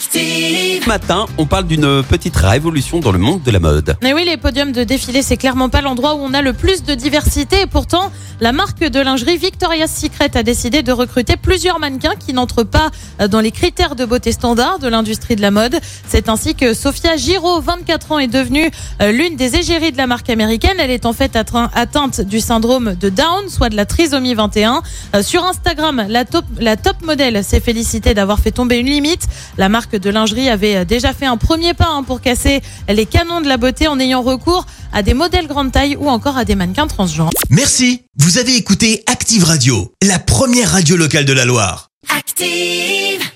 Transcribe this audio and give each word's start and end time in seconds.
Ce 0.00 0.88
matin, 0.88 1.26
on 1.36 1.44
parle 1.44 1.66
d'une 1.66 2.02
petite 2.02 2.34
révolution 2.34 3.00
dans 3.00 3.12
le 3.12 3.18
monde 3.18 3.42
de 3.42 3.50
la 3.50 3.58
mode. 3.58 3.96
Mais 4.02 4.14
oui, 4.14 4.24
les 4.24 4.38
podiums 4.38 4.72
de 4.72 4.82
défilé, 4.82 5.20
c'est 5.20 5.36
clairement 5.36 5.68
pas 5.68 5.82
l'endroit 5.82 6.14
où 6.14 6.20
on 6.20 6.32
a 6.32 6.40
le 6.40 6.54
plus 6.54 6.82
de 6.84 6.94
diversité. 6.94 7.60
Et 7.62 7.66
pourtant, 7.66 8.10
la 8.40 8.52
marque 8.52 8.80
de 8.80 8.98
lingerie 8.98 9.36
Victoria's 9.36 9.94
Secret 9.94 10.30
a 10.38 10.42
décidé 10.42 10.82
de 10.82 10.90
recruter 10.90 11.36
plusieurs 11.36 11.78
mannequins 11.78 12.14
qui 12.18 12.32
n'entrent 12.32 12.62
pas 12.64 12.90
dans 13.28 13.40
les 13.40 13.50
critères 13.50 13.94
de 13.94 14.06
beauté 14.06 14.32
standard 14.32 14.78
de 14.78 14.88
l'industrie 14.88 15.36
de 15.36 15.42
la 15.42 15.50
mode. 15.50 15.76
C'est 16.08 16.30
ainsi 16.30 16.54
que 16.54 16.72
Sophia 16.72 17.16
Giraud, 17.18 17.60
24 17.60 18.12
ans, 18.12 18.18
est 18.18 18.26
devenue 18.26 18.70
euh, 19.02 19.12
l'une 19.12 19.36
des 19.36 19.56
égéries 19.56 19.92
de 19.92 19.98
la 19.98 20.06
marque 20.06 20.30
américaine. 20.30 20.76
Elle 20.78 20.90
est 20.90 21.04
en 21.04 21.12
fait 21.12 21.36
atteint- 21.36 21.68
atteinte 21.74 22.22
du 22.22 22.40
syndrome 22.40 22.94
de 22.98 23.10
Down, 23.10 23.48
soit 23.50 23.68
de 23.68 23.76
la 23.76 23.84
trisomie 23.84 24.32
21. 24.34 24.82
Euh, 25.14 25.22
Sur 25.22 25.44
Instagram, 25.44 26.06
la 26.08 26.24
top, 26.24 26.46
la 26.58 26.78
top 26.78 27.02
modèle 27.04 27.44
s'est 27.44 27.60
félicitée 27.60 28.14
d'avoir 28.14 28.38
fait 28.40 28.50
tomber 28.52 28.78
une 28.78 28.86
limite. 28.86 29.26
La 29.58 29.68
marque 29.68 29.89
de 29.96 30.10
lingerie 30.10 30.48
avait 30.48 30.76
euh, 30.76 30.84
déjà 30.84 31.12
fait 31.12 31.26
un 31.26 31.36
premier 31.36 31.74
pas 31.74 31.88
hein, 31.88 32.02
pour 32.02 32.20
casser 32.20 32.60
les 32.88 33.06
canons 33.06 33.40
de 33.40 33.48
la 33.48 33.56
beauté 33.56 33.88
en 33.88 33.98
ayant 33.98 34.22
recours 34.22 34.66
à 34.92 35.02
des 35.02 35.14
modèles 35.14 35.46
grande 35.46 35.72
taille 35.72 35.96
ou 35.96 36.08
encore 36.08 36.36
à 36.36 36.44
des 36.44 36.54
mannequins 36.54 36.86
transgenres. 36.86 37.30
Merci, 37.48 38.02
vous 38.18 38.38
avez 38.38 38.56
écouté 38.56 39.02
Active 39.06 39.44
Radio, 39.44 39.92
la 40.02 40.18
première 40.18 40.70
radio 40.70 40.96
locale 40.96 41.24
de 41.24 41.32
la 41.32 41.44
Loire. 41.44 41.88
Active. 42.16 43.30